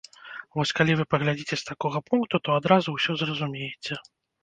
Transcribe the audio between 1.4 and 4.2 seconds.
з такога пункту, то адразу ўсё зразумееце.